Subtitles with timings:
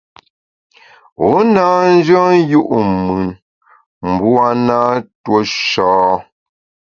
[1.31, 1.65] U na
[2.05, 2.61] nyùen yu’
[3.05, 3.25] mùn
[4.09, 5.89] mbu (w) a na ntuo sha.